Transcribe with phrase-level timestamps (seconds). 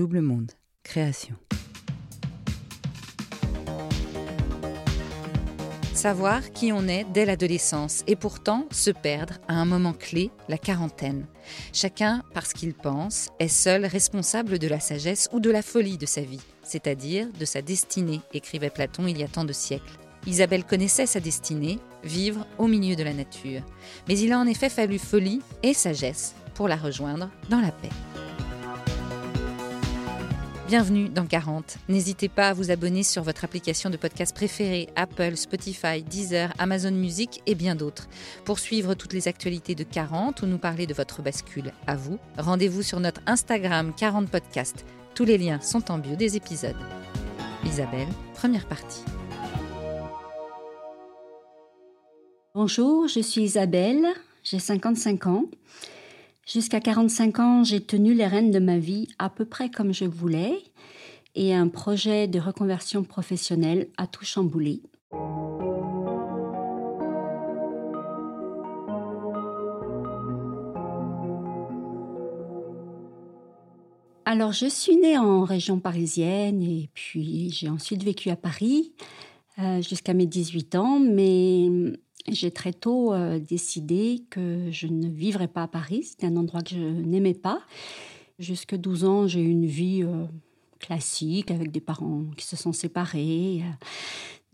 [0.00, 0.52] Double Monde,
[0.82, 1.34] création.
[5.92, 10.56] Savoir qui on est dès l'adolescence et pourtant se perdre à un moment clé, la
[10.56, 11.26] quarantaine.
[11.74, 16.06] Chacun, parce qu'il pense, est seul responsable de la sagesse ou de la folie de
[16.06, 19.98] sa vie, c'est-à-dire de sa destinée, écrivait Platon il y a tant de siècles.
[20.26, 23.60] Isabelle connaissait sa destinée, vivre au milieu de la nature.
[24.08, 27.90] Mais il a en effet fallu folie et sagesse pour la rejoindre dans la paix.
[30.70, 31.78] Bienvenue dans 40.
[31.88, 36.92] N'hésitez pas à vous abonner sur votre application de podcast préférée, Apple, Spotify, Deezer, Amazon
[36.92, 38.08] Music et bien d'autres.
[38.44, 42.20] Pour suivre toutes les actualités de 40 ou nous parler de votre bascule à vous,
[42.38, 44.84] rendez-vous sur notre Instagram 40 Podcast.
[45.16, 46.76] Tous les liens sont en bio des épisodes.
[47.64, 49.02] Isabelle, première partie.
[52.54, 54.06] Bonjour, je suis Isabelle,
[54.44, 55.46] j'ai 55 ans.
[56.52, 60.04] Jusqu'à 45 ans, j'ai tenu les rênes de ma vie à peu près comme je
[60.04, 60.58] voulais
[61.36, 64.82] et un projet de reconversion professionnelle a tout chamboulé.
[74.24, 78.92] Alors, je suis née en région parisienne et puis j'ai ensuite vécu à Paris
[79.60, 81.68] euh, jusqu'à mes 18 ans, mais
[82.28, 86.04] j'ai très tôt euh, décidé que je ne vivrais pas à Paris.
[86.04, 87.60] C'était un endroit que je n'aimais pas.
[88.38, 90.24] Jusque 12 ans, j'ai eu une vie euh,
[90.78, 93.86] classique avec des parents qui se sont séparés, euh,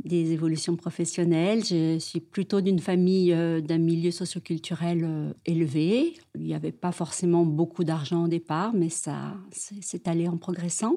[0.05, 1.65] des évolutions professionnelles.
[1.65, 6.15] Je suis plutôt d'une famille d'un milieu socioculturel élevé.
[6.35, 10.97] Il n'y avait pas forcément beaucoup d'argent au départ, mais ça s'est allé en progressant.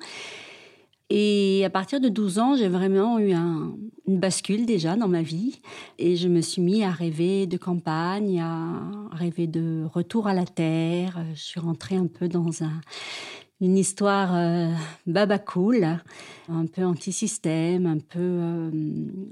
[1.10, 5.60] Et à partir de 12 ans, j'ai vraiment eu une bascule déjà dans ma vie.
[5.98, 10.46] Et je me suis mis à rêver de campagne, à rêver de retour à la
[10.46, 11.20] terre.
[11.34, 12.52] Je suis rentrée un peu dans
[13.62, 14.72] une histoire euh,
[15.06, 15.84] baba cool,
[16.48, 18.72] un peu anti-système, un peu euh,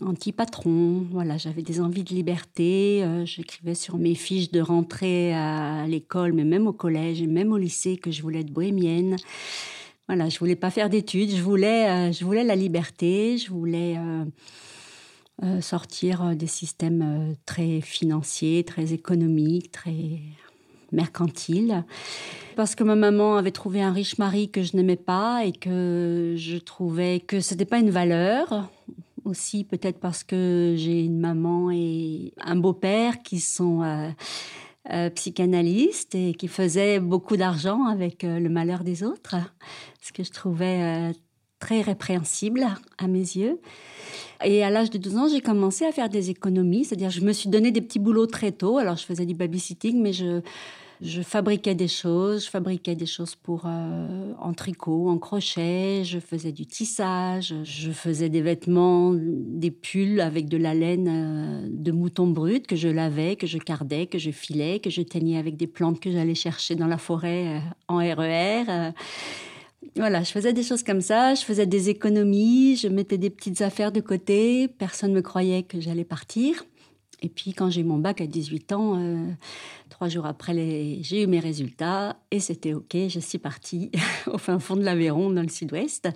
[0.02, 1.06] anti-patron.
[1.12, 3.04] Voilà, j'avais des envies de liberté.
[3.04, 7.54] Euh, j'écrivais sur mes fiches de rentrée à l'école, mais même au collège et même
[7.54, 9.16] au lycée que je voulais être bohémienne.
[10.08, 13.98] Voilà, je voulais pas faire d'études, je voulais, euh, je voulais la liberté, je voulais
[13.98, 14.24] euh,
[15.44, 20.22] euh, sortir des systèmes très financiers, très économiques, très
[20.94, 21.84] mercantiles.
[22.56, 26.36] Parce que ma maman avait trouvé un riche mari que je n'aimais pas et que
[26.38, 28.70] je trouvais que ce n'était pas une valeur.
[29.26, 33.84] Aussi peut-être parce que j'ai une maman et un beau-père qui sont
[34.90, 39.36] euh, psychanalyste et qui faisait beaucoup d'argent avec le malheur des autres,
[40.08, 41.14] ce que je trouvais euh,
[41.60, 42.66] très répréhensible
[42.98, 43.60] à mes yeux.
[44.44, 47.34] Et à l'âge de 12 ans, j'ai commencé à faire des économies, c'est-à-dire je me
[47.34, 48.78] suis donné des petits boulots très tôt.
[48.78, 50.42] Alors je faisais du babysitting, mais je
[51.00, 56.18] je fabriquais des choses, je fabriquais des choses pour euh, en tricot, en crochet, je
[56.18, 61.92] faisais du tissage, je faisais des vêtements, des pulls avec de la laine euh, de
[61.92, 65.56] mouton brut que je lavais, que je cardais, que je filais, que je teignais avec
[65.56, 68.94] des plantes que j'allais chercher dans la forêt en RER.
[69.96, 73.62] Voilà, je faisais des choses comme ça, je faisais des économies, je mettais des petites
[73.62, 76.64] affaires de côté, personne ne me croyait que j'allais partir.
[77.22, 79.28] Et puis quand j'ai eu mon bac à 18 ans, euh,
[79.90, 80.54] trois jours après,
[81.02, 83.92] j'ai eu mes résultats et c'était OK, je suis partie
[84.28, 86.10] au fin fond de l'Aveyron, dans le sud-ouest.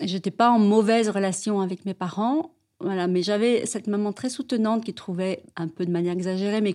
[0.00, 4.84] J'étais pas en mauvaise relation avec mes parents, voilà, mais j'avais cette maman très soutenante
[4.84, 6.74] qui trouvait un peu de manière exagérée, mais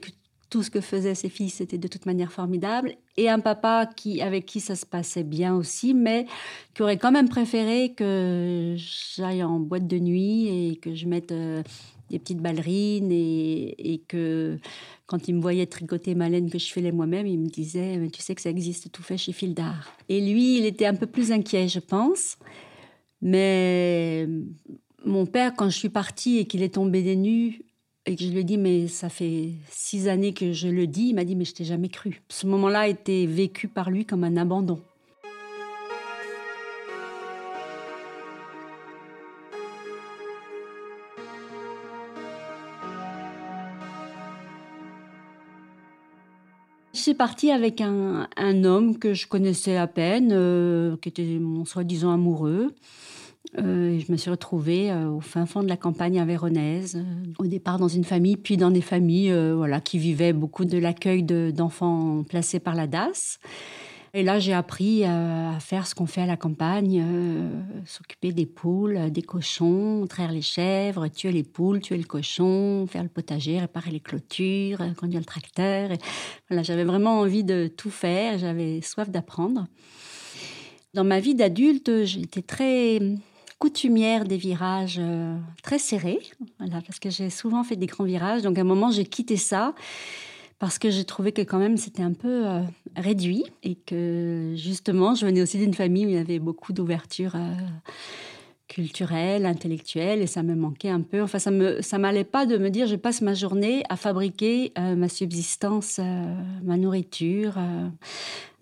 [0.49, 4.21] tout ce que faisaient ses fils était de toute manière formidable, et un papa qui,
[4.21, 6.27] avec qui ça se passait bien aussi, mais
[6.73, 11.31] qui aurait quand même préféré que j'aille en boîte de nuit et que je mette...
[11.31, 11.63] Euh,
[12.09, 14.59] des petites ballerines et, que
[15.05, 18.21] quand il me voyait tricoter ma laine que je faisais moi-même, il me disait Tu
[18.21, 19.91] sais que ça existe tout fait chez Fildar.
[20.09, 22.37] Et lui, il était un peu plus inquiet, je pense.
[23.21, 24.27] Mais
[25.03, 27.64] mon père, quand je suis partie et qu'il est tombé des nues,
[28.05, 31.13] et je lui ai dit, mais ça fait six années que je le dis, il
[31.15, 32.21] m'a dit, mais je t'ai jamais cru.
[32.29, 34.79] Ce moment-là a été vécu par lui comme un abandon.
[47.05, 48.27] suis partie avec un,
[48.63, 52.73] homme que je connaissais à peine, euh, qui était mon soi-disant amoureux.
[53.57, 57.03] Euh, je me suis retrouvée euh, au fin fond de la campagne avéronaise,
[57.39, 61.23] au départ dans une famille, puis dans des familles voilà, qui vivaient beaucoup de l'accueil
[61.23, 63.39] d'enfants placés par la DAS.
[64.15, 67.49] Et là, j'ai appris euh, à faire ce qu'on fait à la campagne, euh,
[67.85, 73.03] s'occuper des poules, des cochons, traire les chèvres, tuer les poules, tuer le cochon, faire
[73.03, 75.89] le potager, réparer les clôtures, euh, conduire le tracteur.
[76.47, 79.67] voilà, j'avais vraiment envie de tout faire, j'avais soif d'apprendre.
[80.93, 83.01] Dans ma vie d'adulte, été très
[83.59, 86.19] coutumière des virages euh, très serrés,
[86.59, 88.41] parce que j'ai souvent fait des grands virages.
[88.41, 89.73] Donc à un moment, j'ai quitté ça
[90.59, 92.61] parce que j'ai trouvé que quand même c'était un peu euh,
[92.95, 97.35] réduit et que justement, je venais aussi d'une famille où il y avait beaucoup d'ouverture
[97.35, 97.53] euh,
[98.67, 101.21] culturelle, intellectuelle, et ça me manquait un peu.
[101.21, 104.71] Enfin, ça me, ça m'allait pas de me dire, je passe ma journée à fabriquer
[104.77, 105.99] ma subsistance,
[106.63, 107.57] ma nourriture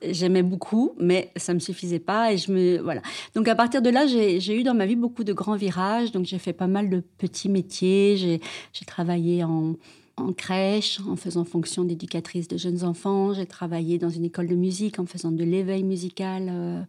[0.09, 3.01] j'aimais beaucoup, mais ça me suffisait pas et je me voilà.
[3.35, 6.11] Donc à partir de là, j'ai eu dans ma vie beaucoup de grands virages.
[6.11, 8.17] Donc j'ai fait pas mal de petits métiers.
[8.17, 9.75] J'ai travaillé en,
[10.17, 13.33] en crèche en faisant fonction d'éducatrice de jeunes enfants.
[13.33, 16.81] J'ai travaillé dans une école de musique en faisant de l'éveil musical euh,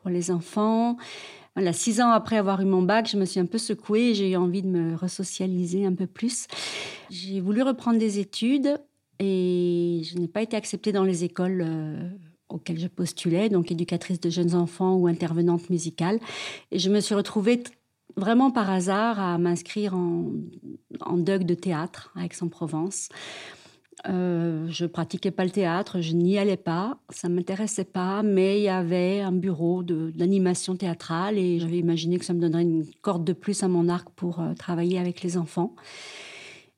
[0.00, 0.96] pour les enfants.
[1.56, 4.14] Voilà, six ans après avoir eu mon bac, je me suis un peu secouée.
[4.14, 6.46] J'ai eu envie de me resocialiser un peu plus.
[7.10, 8.78] J'ai voulu reprendre des études
[9.18, 11.64] et je n'ai pas été acceptée dans les écoles.
[11.66, 12.08] Euh,
[12.50, 16.18] auquel je postulais, donc éducatrice de jeunes enfants ou intervenante musicale.
[16.72, 17.62] Et je me suis retrouvée
[18.16, 20.32] vraiment par hasard à m'inscrire en,
[21.00, 23.08] en DUG de théâtre à Aix-en-Provence.
[24.08, 28.64] Euh, je pratiquais pas le théâtre, je n'y allais pas, ça m'intéressait pas, mais il
[28.64, 33.24] y avait un bureau d'animation théâtrale et j'avais imaginé que ça me donnerait une corde
[33.24, 35.74] de plus à mon arc pour euh, travailler avec les enfants.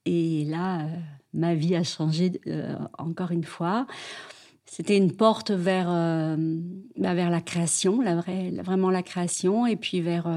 [0.05, 0.89] Et là, euh,
[1.33, 3.87] ma vie a changé euh, encore une fois.
[4.67, 5.89] C'était une porte vers,
[6.97, 8.03] bah, la création,
[8.65, 10.35] vraiment la création, et puis vers,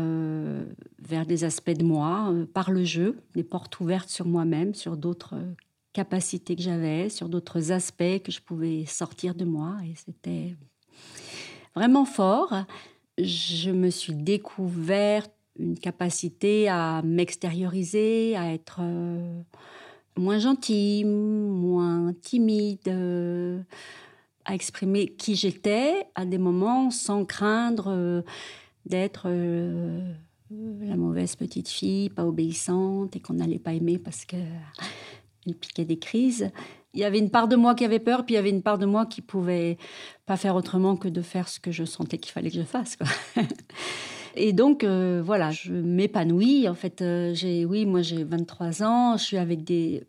[0.99, 5.35] vers des aspects de moi, par le jeu, des portes ouvertes sur moi-même, sur d'autres
[5.95, 9.77] capacités que j'avais, sur d'autres aspects que je pouvais sortir de moi.
[9.85, 10.55] Et c'était
[11.73, 12.53] vraiment fort.
[13.17, 15.25] Je me suis découvert
[15.57, 18.81] une capacité à m'extérioriser, à être
[20.17, 23.65] moins gentille, moins timide
[24.45, 28.21] à exprimer qui j'étais à des moments sans craindre euh,
[28.85, 30.13] d'être euh,
[30.81, 34.23] la mauvaise petite fille, pas obéissante et qu'on n'allait pas aimer parce
[35.45, 36.51] qu'elle piquait des crises.
[36.93, 38.61] Il y avait une part de moi qui avait peur, puis il y avait une
[38.61, 39.77] part de moi qui pouvait
[40.25, 42.97] pas faire autrement que de faire ce que je sentais qu'il fallait que je fasse.
[44.37, 46.67] Et donc, euh, voilà, je m'épanouis.
[46.67, 47.03] En fait,
[47.33, 50.03] j'ai, oui, moi j'ai 23 ans, je suis avec des,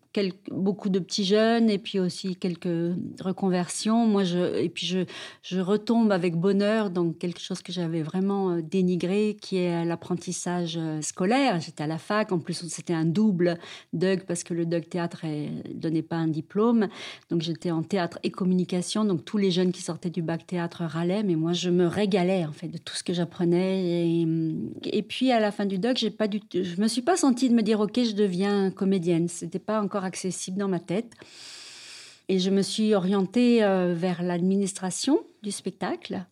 [0.51, 4.07] beaucoup de petits jeunes et puis aussi quelques reconversions.
[4.07, 8.63] Moi, je, et puis je, retombe avec bonheur dans quelque chose que j'avais vraiment euh,
[8.63, 11.61] dénigré, qui est l'apprentissage euh, scolaire.
[11.61, 13.59] J'étais à la fac, en plus c'était un double
[13.93, 16.89] DUG parce que le DUG théâtre ne donnait pas un diplôme.
[17.31, 19.05] Donc j'étais en théâtre et communication.
[19.05, 22.45] Donc tous les jeunes qui sortaient du bac théâtre râlaient, mais moi je me régalais
[22.45, 24.07] en fait de tout ce que j'apprenais.
[24.07, 24.27] Et,
[24.85, 27.49] et puis à la fin du DUG, j'ai pas du, je me suis pas sentie
[27.49, 29.29] de me dire ok, je deviens comédienne.
[29.29, 31.13] C'était pas encore accessible dans ma tête.
[32.29, 36.25] Et je me suis orientée euh, vers l'administration du spectacle.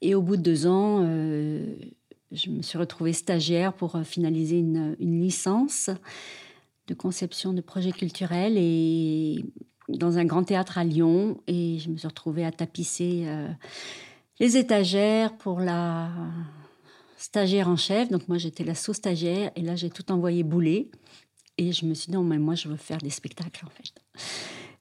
[0.00, 1.74] Et au bout de deux ans, euh,
[2.30, 5.90] je me suis retrouvée stagiaire pour euh, finaliser une, licence
[6.86, 9.44] de conception de projets culturels et
[9.88, 11.40] dans un grand théâtre à Lyon.
[11.48, 13.26] Et je me suis retrouvée à tapisser
[14.38, 16.08] les étagères pour la
[17.16, 18.08] stagiaire en chef.
[18.08, 20.92] Donc moi, j'étais la sous-stagiaire et là, j'ai tout envoyé bouler.
[21.58, 23.94] Et je me suis dit, non, mais moi, je veux faire des spectacles, en fait.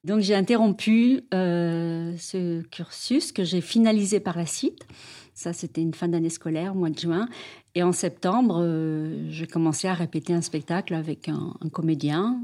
[0.03, 4.85] Donc, j'ai interrompu euh, ce cursus que j'ai finalisé par la suite.
[5.33, 7.27] Ça, c'était une fin d'année scolaire, mois de juin.
[7.73, 12.39] Et en septembre, euh, j'ai commencé à répéter un spectacle avec un, comédien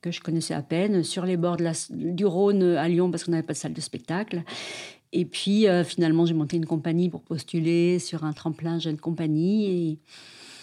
[0.00, 1.56] que je connaissais à peine, sur les bords
[1.90, 4.44] du Rhône à Lyon, parce qu'on n'avait pas de salle de spectacle.
[5.12, 9.66] Et puis, euh, finalement, j'ai monté une compagnie pour postuler sur un tremplin jeune compagnie.
[9.66, 9.98] Et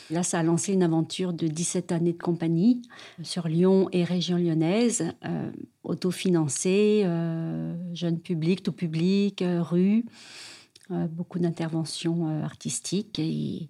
[0.10, 2.82] Là, ça a lancé une aventure de 17 années de compagnie
[3.22, 5.52] sur Lyon et région lyonnaise, euh,
[5.84, 10.06] autofinancée, euh, jeune public, tout public, euh, rue,
[10.92, 13.70] euh, beaucoup d'interventions artistiques et,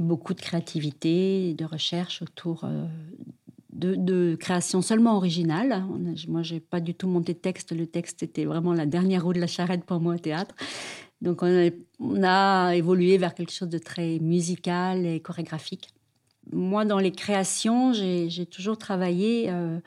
[0.00, 2.66] beaucoup de créativité, de recherche autour
[3.72, 5.84] de, de, création seulement originale.
[6.28, 7.76] Moi, j'ai pas du tout monté de texte.
[7.76, 10.54] Le texte était vraiment la dernière roue de la charrette pour moi au théâtre.
[11.22, 15.88] Donc on a, évolué vers quelque chose de très musical et chorégraphique.
[16.50, 19.78] Moi, dans les créations, j'ai toujours travaillé euh,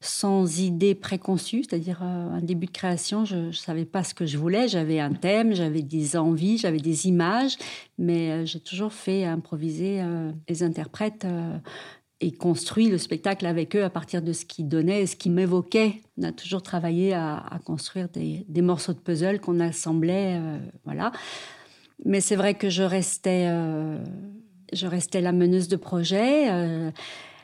[0.00, 4.24] sans idée préconçue, c'est-à-dire euh, un début de création, je ne savais pas ce que
[4.24, 7.58] je voulais, j'avais un thème, j'avais des envies, j'avais des images,
[7.98, 10.02] mais euh, j'ai toujours fait improviser
[10.48, 11.26] les interprètes
[12.20, 16.02] et construit le spectacle avec eux à partir de ce qu'ils donnaient ce qu'ils m'évoquaient.
[16.18, 21.12] On a toujours travaillé à, construire des, morceaux de puzzle qu'on assemblait, euh, voilà.
[22.04, 23.98] Mais c'est vrai que je restais, euh,
[24.72, 26.50] je restais la meneuse de projet.
[26.50, 26.90] Euh,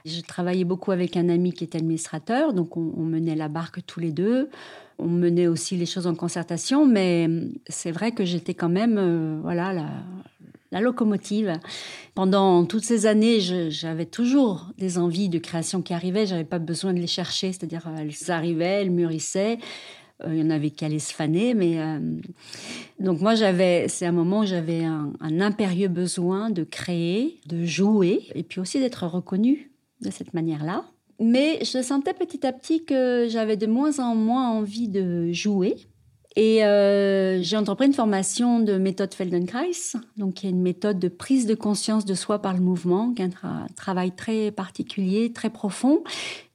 [0.04, 4.00] Je travaillais beaucoup avec un ami qui était administrateur, donc on, menait la barque tous
[4.00, 4.50] les deux.
[4.98, 7.28] On menait aussi les choses en concertation, mais
[7.68, 9.88] c'est vrai que j'étais quand même, voilà, la,
[10.76, 11.58] la locomotive.
[12.14, 13.40] Pendant toutes ces années,
[13.70, 16.26] j'avais toujours des envies de création qui arrivaient.
[16.26, 19.58] J'avais pas besoin de les chercher, c'est-à-dire elles arrivaient, elles mûrissaient.
[20.24, 21.98] Euh, il y en avait qui allaient se faner, mais euh,
[23.00, 28.22] donc moi j'avais, c'est un moment où j'avais un, impérieux besoin de créer, de jouer,
[28.34, 30.84] et puis aussi d'être reconnue de cette manière-là.
[31.20, 35.76] Mais je sentais petit à petit que j'avais de moins en moins envie de jouer.
[36.36, 39.70] Et euh, j'ai entrepris une formation de méthode Feldenkrais,
[40.18, 43.22] donc qui est une méthode de prise de conscience de soi par le mouvement, qui
[43.22, 46.04] est un travail très particulier, très profond,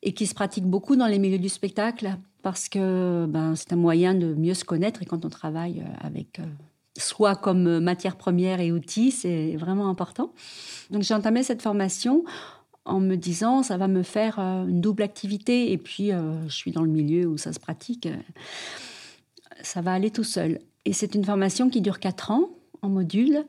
[0.04, 3.78] et qui se pratique beaucoup dans les milieux du spectacle parce que ben, c'est un
[3.78, 6.44] moyen de mieux se connaître et quand on travaille euh, avec euh,
[6.98, 10.32] soi comme matière première et outil, c'est vraiment important.
[10.92, 12.24] Donc j'ai entamé cette formation
[12.86, 16.82] en me disant ça va me faire une double activité et puis je suis dans
[16.82, 18.08] le milieu où ça se pratique,
[19.62, 20.60] ça va aller tout seul.
[20.86, 22.50] Et c'est une formation qui dure quatre ans
[22.82, 23.46] en module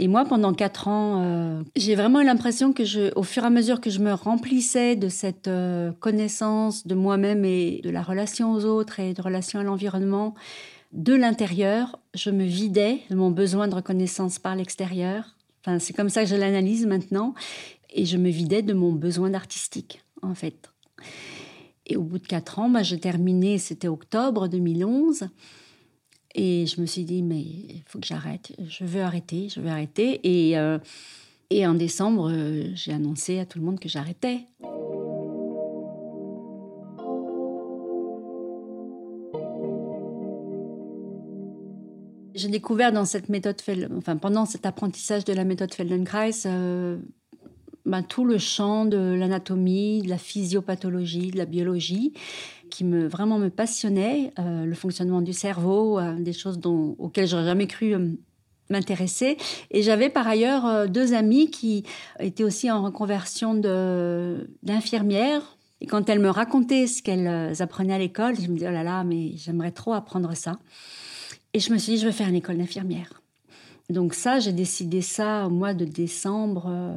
[0.00, 3.80] et moi, pendant quatre ans, euh, j'ai vraiment l'impression que, au fur et à mesure
[3.80, 8.64] que je me remplissais de cette euh, connaissance de moi-même et de la relation aux
[8.64, 10.34] autres et de relation à l'environnement,
[10.92, 15.34] de l'intérieur, je me vidais de mon besoin de reconnaissance par l'extérieur.
[15.64, 17.34] Enfin, c'est comme ça que je l'analyse maintenant.
[17.90, 20.70] Et je me vidais de mon besoin d'artistique, en fait.
[21.88, 25.28] Et au bout de quatre ans, bah, j'ai terminé, c'était octobre 2011.
[26.34, 28.52] Et je me suis dit, mais il faut que j'arrête.
[28.68, 30.20] Je veux arrêter, je veux arrêter.
[30.22, 30.78] Et, euh,
[31.50, 34.46] et en décembre, euh, j'ai annoncé à tout le monde que j'arrêtais.
[42.34, 43.56] J'ai découvert dans cette méthode,
[43.96, 46.98] enfin pendant cet apprentissage de la méthode Feldenkrais, euh,
[47.88, 52.12] ben, tout le champ de l'anatomie, de la physiopathologie, de la biologie
[52.68, 57.26] qui me vraiment me passionnait, euh, le fonctionnement du cerveau, euh, des choses dont, auxquelles
[57.26, 58.10] j'aurais jamais cru euh,
[58.68, 59.38] m'intéresser.
[59.70, 61.84] Et j'avais par ailleurs deux amies qui
[62.20, 63.54] étaient aussi en reconversion
[64.62, 65.56] d'infirmières.
[65.80, 68.82] Et quand elles me racontaient ce qu'elles apprenaient à l'école, je me disais, oh là
[68.82, 70.58] là, mais j'aimerais trop apprendre ça.
[71.54, 73.22] Et je me suis dit, je veux faire une école d'infirmière.
[73.90, 76.94] Donc ça, j'ai décidé ça au mois de décembre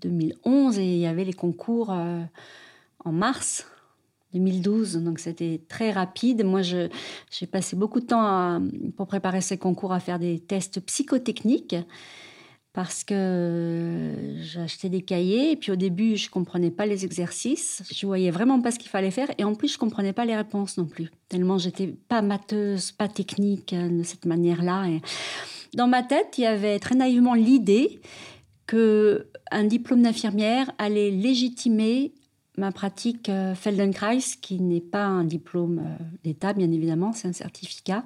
[0.00, 3.66] 2011 et il y avait les concours en mars
[4.32, 6.44] 2012, donc c'était très rapide.
[6.44, 8.62] Moi, j'ai passé beaucoup de temps
[8.96, 11.76] pour préparer ces concours à faire des tests psychotechniques
[12.72, 18.06] parce que j'achetais des cahiers et puis au début, je comprenais pas les exercices, je
[18.06, 20.76] voyais vraiment pas ce qu'il fallait faire et en plus, je comprenais pas les réponses
[20.76, 21.10] non plus.
[21.28, 24.86] Tellement j'étais pas mateuse, pas technique euh, de cette manière-là.
[25.74, 28.00] Dans ma tête, il y avait très naïvement l'idée
[28.66, 32.12] que un diplôme d'infirmière allait légitimer
[32.56, 37.32] ma pratique euh, Feldenkrais, qui n'est pas un diplôme euh, d'État, bien évidemment, c'est un
[37.32, 38.04] certificat,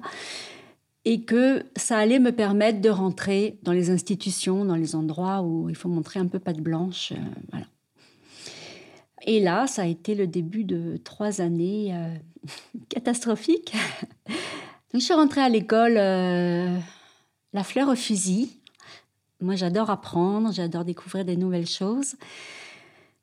[1.05, 5.69] et que ça allait me permettre de rentrer dans les institutions, dans les endroits où
[5.69, 7.13] il faut montrer un peu patte blanche.
[7.53, 7.59] Euh.
[9.27, 11.95] Et là, ça a été le début de trois années
[12.89, 13.73] catastrophiques.
[14.27, 18.59] Donc, je suis rentrée à l'école la fleur au fusil.
[19.41, 22.15] Moi, j'adore apprendre, j'adore découvrir des nouvelles choses.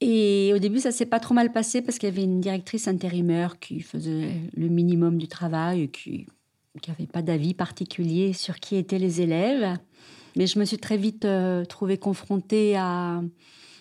[0.01, 2.89] Et au début, ça s'est pas trop mal passé parce qu'il y avait une directrice
[2.89, 6.27] intérimaire qui faisait le minimum du travail, qui
[6.89, 9.77] n'avait pas d'avis particulier sur qui étaient les élèves.
[10.37, 12.79] Mais je me suis très vite euh, trouvée confrontée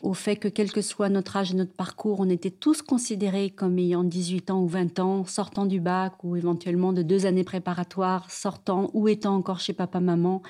[0.01, 3.51] au fait que quel que soit notre âge et notre parcours, on était tous considérés
[3.51, 7.43] comme ayant 18 ans ou 20 ans, sortant du bac ou éventuellement de deux années
[7.43, 10.41] préparatoires, sortant ou étant encore chez papa-maman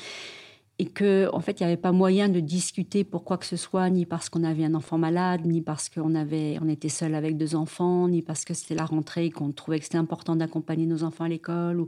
[0.81, 3.55] et que en fait il n'y avait pas moyen de discuter pour quoi que ce
[3.55, 7.13] soit ni parce qu'on avait un enfant malade ni parce qu'on avait on était seul
[7.13, 10.87] avec deux enfants ni parce que c'était la rentrée qu'on trouvait que c'était important d'accompagner
[10.87, 11.87] nos enfants à l'école ou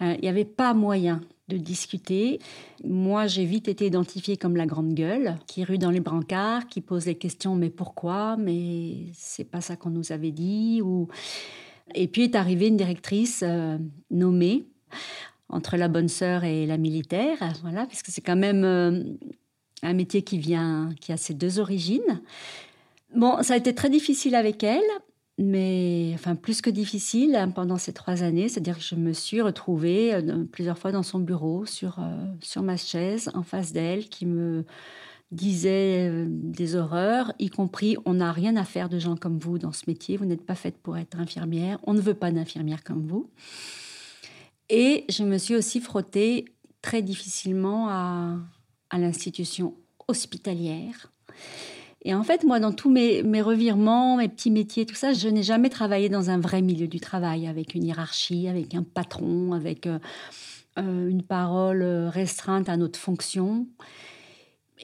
[0.00, 2.38] il n'y avait pas moyen de discuter.
[2.84, 6.80] Moi, j'ai vite été identifiée comme la grande gueule, qui rue dans les brancards, qui
[6.80, 8.36] pose les questions mais pourquoi?
[8.36, 10.80] Mais c'est pas ça qu'on nous avait dit.
[10.82, 11.08] Ou...
[11.94, 13.78] Et puis est arrivée une directrice euh,
[14.10, 14.64] nommée
[15.48, 19.04] entre la bonne sœur et la militaire, voilà, puisque c'est quand même euh,
[19.82, 22.22] un métier qui vient, qui a ses deux origines.
[23.14, 24.82] Bon, ça a été très difficile avec elle,
[25.38, 30.14] mais enfin plus que difficile pendant ces trois années, c'est-à-dire que je me suis retrouvée
[30.14, 34.26] euh, plusieurs fois dans son bureau, sur, euh, sur ma chaise, en face d'elle, qui
[34.26, 34.64] me
[35.30, 39.72] disait des horreurs, y compris on n'a rien à faire de gens comme vous dans
[39.72, 43.04] ce métier, vous n'êtes pas faite pour être infirmière, on ne veut pas d'infirmière comme
[43.06, 43.28] vous.
[44.70, 46.46] Et je me suis aussi frottée
[46.82, 48.36] très difficilement à,
[48.96, 49.74] l'institution
[50.06, 51.10] hospitalière.
[52.04, 55.42] Et en fait, moi, dans tous mes, revirements, mes petits métiers, tout ça, je n'ai
[55.42, 59.86] jamais travaillé dans un vrai milieu du travail, avec une hiérarchie, avec un patron, avec
[59.86, 59.98] euh,
[60.78, 63.66] euh, une parole restreinte à notre fonction.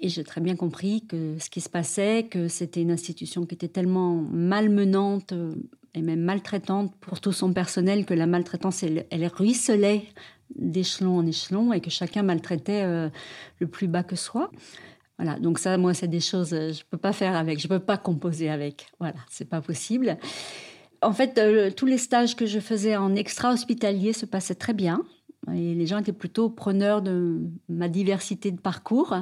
[0.01, 3.55] Et j'ai très bien compris que ce qui se passait, que c'était une institution qui
[3.55, 5.55] était tellement malmenante euh,
[5.93, 10.05] et même maltraitante pour tout son personnel que la maltraitance, elle, elle ruisselait
[10.55, 14.51] d'échelon en échelon et que chacun maltraitait le plus bas que soi.
[15.23, 17.67] Voilà, donc ça, moi, c'est des choses, euh, je ne peux pas faire avec, je
[17.67, 18.87] ne peux pas composer avec.
[19.01, 20.17] Voilà, c'est pas possible.
[21.03, 25.05] En fait, euh, tous les stages que je faisais en extra-hospitalier se passaient très bien.
[25.55, 29.15] Et les gens étaient plutôt preneurs de ma diversité de parcours.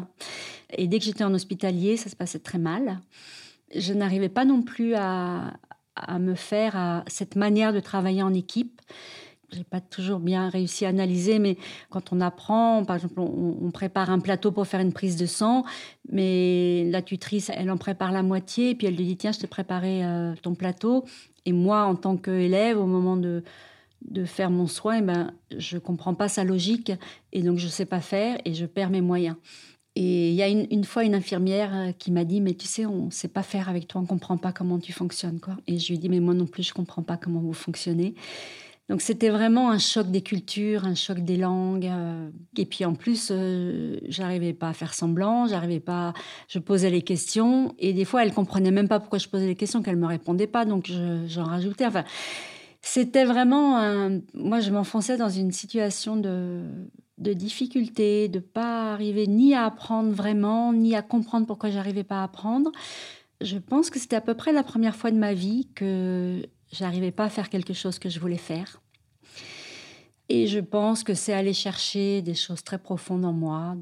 [0.70, 3.00] Et dès que j'étais en hospitalier, ça se passait très mal.
[3.74, 5.58] Je n'arrivais pas non plus à
[6.20, 8.80] me faire à cette manière de travailler en équipe
[9.52, 11.56] j'ai pas toujours bien réussi à analyser, mais
[11.90, 15.64] quand on apprend, par exemple, on, prépare un plateau pour faire une prise de sang,
[16.10, 19.46] mais la tutrice, elle en prépare la moitié, puis elle lui dit tiens, je t'ai
[19.46, 21.04] préparé euh, ton plateau,
[21.46, 23.42] et moi, en tant qu'élève, au moment de
[24.02, 26.92] de faire mon soin, eh ben, je comprends pas sa logique,
[27.32, 29.36] et donc je sais pas faire, et je perds mes moyens.
[29.96, 32.86] Et il y a une, fois une infirmière euh, qui m'a dit, mais tu sais,
[32.86, 35.40] on ne sait pas faire avec toi, on ne comprend pas comment tu fonctionnes.
[35.40, 35.56] Quoi.
[35.66, 37.52] Et je lui ai dit, mais moi non plus, je ne comprends pas comment vous
[37.52, 38.14] fonctionnez.
[38.88, 41.86] Donc c'était vraiment un choc des cultures, un choc des langues.
[41.86, 46.14] Euh, et puis en plus, euh, j'arrivais pas à faire semblant, j'arrivais pas.
[46.48, 49.56] Je posais les questions et des fois, elle comprenait même pas pourquoi je posais les
[49.56, 50.90] questions, qu'elle me répondait pas, donc
[51.26, 51.86] j'en rajoutais.
[51.86, 52.04] Enfin,
[52.80, 53.76] c'était vraiment.
[53.76, 54.20] Un...
[54.32, 56.62] Moi, je m'enfonçais dans une situation de
[57.18, 62.20] de difficulté, de pas arriver ni à apprendre vraiment, ni à comprendre pourquoi j'arrivais pas
[62.20, 62.70] à apprendre.
[63.40, 66.42] Je pense que c'était à peu près la première fois de ma vie que
[66.72, 68.80] J'arrivais pas à faire quelque chose que je voulais faire.
[70.28, 73.74] Et je pense que c'est aller chercher des choses très profondes en moi,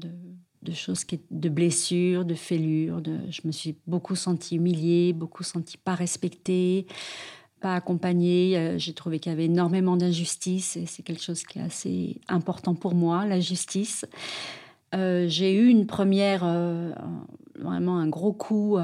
[0.61, 3.01] de, choses qui, de blessures, de fêlures.
[3.29, 6.87] Je me suis beaucoup sentie humiliée, beaucoup sentie pas respectée,
[7.59, 8.57] pas accompagnée.
[8.57, 12.21] Euh, j'ai trouvé qu'il y avait énormément d'injustice et c'est quelque chose qui est assez
[12.29, 14.05] important pour moi, la justice.
[14.95, 16.93] Euh, j'ai eu une première, euh,
[17.59, 18.77] vraiment un gros coup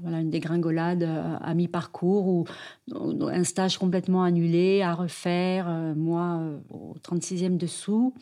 [0.00, 2.44] voilà, une dégringolade euh, à mi-parcours ou
[2.92, 8.14] un stage complètement annulé à refaire, euh, moi euh, au 36e dessous.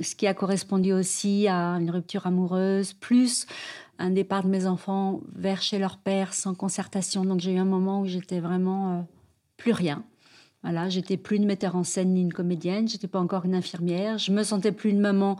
[0.00, 3.46] Ce qui a correspondu aussi à une rupture amoureuse, plus
[3.98, 7.24] un départ de mes enfants vers chez leur père sans concertation.
[7.24, 9.06] Donc j'ai eu un moment où j'étais vraiment
[9.56, 10.04] plus rien.
[10.64, 14.18] Voilà, j'étais plus une metteur en scène ni une comédienne, j'étais pas encore une infirmière,
[14.18, 15.36] je me sentais plus une maman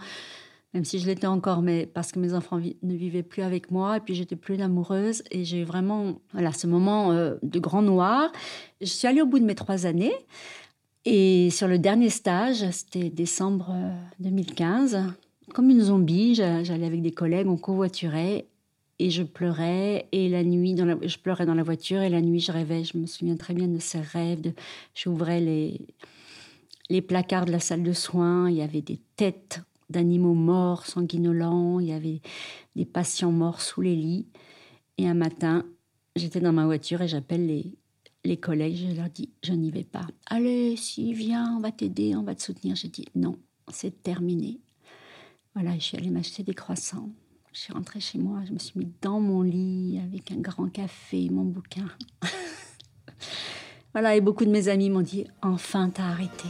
[0.74, 3.96] même si je l'étais encore, mais parce que mes enfants ne vivaient plus avec moi,
[3.96, 8.32] et puis j'étais plus amoureuse, et j'ai vraiment, voilà, ce moment euh, de grand noir.
[8.80, 10.14] Je suis allée au bout de mes trois années,
[11.04, 13.72] et sur le dernier stage, c'était décembre
[14.18, 15.00] 2015, euh,
[15.52, 18.46] comme une zombie, j'allais avec des collègues, on covoiturait,
[18.98, 22.50] et je pleurais, et la nuit, je pleurais dans la voiture, et la nuit, je
[22.50, 24.52] rêvais, je me souviens très bien de ces rêves, de,
[24.92, 25.80] j'ouvrais les,
[26.90, 31.80] les placards de la salle de soins, il y avait des têtes d'animaux morts, sanguinolents,
[31.80, 32.20] il y avait
[32.76, 34.26] des patients morts sous les lits.
[34.98, 35.64] Et un matin,
[36.16, 37.74] j'étais dans ma voiture et j'appelle les,
[38.24, 40.06] les collègues, je leur dis, je n'y vais pas.
[40.26, 42.76] Allez, si, viens, on va t'aider, on va te soutenir.
[42.76, 43.36] J'ai dit, non,
[43.68, 44.60] c'est terminé.
[45.54, 47.10] Voilà, je suis allée m'acheter des croissants.
[47.52, 50.68] Je suis rentrée chez moi, je me suis mis dans mon lit avec un grand
[50.68, 51.86] café, mon bouquin.
[53.92, 56.48] voilà, et beaucoup de mes amis m'ont dit, enfin, t'as arrêté.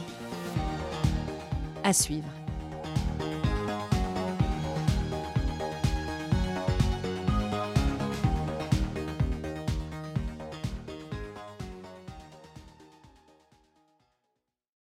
[1.83, 2.44] À suivre.